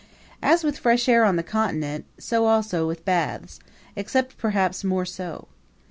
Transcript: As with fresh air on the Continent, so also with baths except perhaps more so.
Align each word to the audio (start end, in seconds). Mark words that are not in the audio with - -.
As 0.41 0.63
with 0.63 0.79
fresh 0.79 1.07
air 1.07 1.23
on 1.23 1.35
the 1.35 1.43
Continent, 1.43 2.05
so 2.17 2.47
also 2.47 2.87
with 2.87 3.05
baths 3.05 3.59
except 3.95 4.35
perhaps 4.39 4.83
more 4.83 5.05
so. 5.05 5.47